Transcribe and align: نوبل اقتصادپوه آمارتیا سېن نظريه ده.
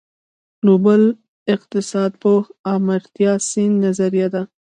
نوبل 0.65 1.01
اقتصادپوه 1.55 2.41
آمارتیا 2.75 3.33
سېن 3.49 3.71
نظريه 3.83 4.27
ده. 4.33 4.41